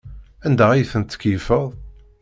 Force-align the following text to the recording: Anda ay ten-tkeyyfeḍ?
Anda 0.45 0.65
ay 0.71 0.87
ten-tkeyyfeḍ? 0.91 1.65